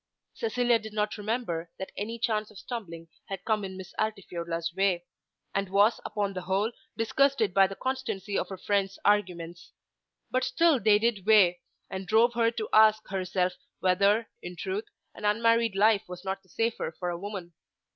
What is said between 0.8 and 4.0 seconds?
not remember that any chance of stumbling had come in Miss